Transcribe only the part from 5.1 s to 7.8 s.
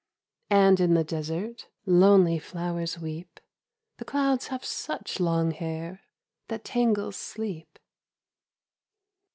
long hair— that tangles Sleep.